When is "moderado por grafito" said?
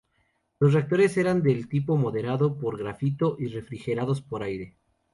1.95-3.35